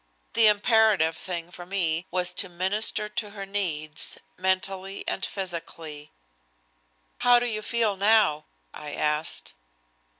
[0.33, 6.11] The imperative thing for me was to minister to her needs, mentally and physically.
[7.19, 9.53] "How do you feel now?" I asked.